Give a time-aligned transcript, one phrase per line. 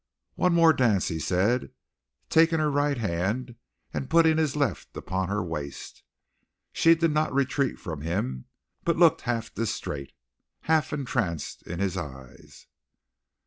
[0.33, 1.73] "One more dance," he said,
[2.27, 3.53] taking her right hand
[3.93, 6.01] and putting his left upon her waist.
[6.73, 8.45] She did not retreat from him,
[8.83, 10.11] but looked half distrait,
[10.61, 12.65] half entranced in his eyes.